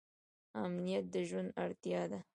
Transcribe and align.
امنیت 0.63 1.05
د 1.13 1.15
ژوند 1.29 1.49
اړتیا 1.63 2.01
ده 2.11 2.19